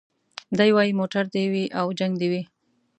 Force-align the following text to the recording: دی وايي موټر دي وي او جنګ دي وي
دی 0.57 0.69
وايي 0.75 0.91
موټر 0.99 1.23
دي 1.35 1.45
وي 1.51 1.63
او 1.79 1.85
جنګ 1.99 2.13
دي 2.21 2.27
وي 2.31 2.41